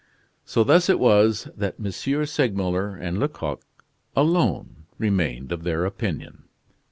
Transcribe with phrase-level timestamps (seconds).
[0.45, 1.85] So thus it was that M.
[2.25, 3.61] Segmuller and Lecoq
[4.15, 6.45] alone remained of their opinion.